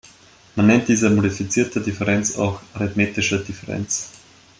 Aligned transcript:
Man 0.55 0.65
nennt 0.65 0.87
diese 0.87 1.11
modifizierte 1.11 1.79
Differenz 1.79 2.35
auch 2.35 2.59
"arithmetische 2.73 3.37
Differenz". 3.37 4.09